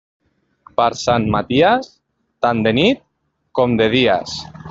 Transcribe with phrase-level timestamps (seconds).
[0.79, 1.91] Per Sant Maties,
[2.47, 3.05] tant de nit
[3.61, 4.35] com de dies.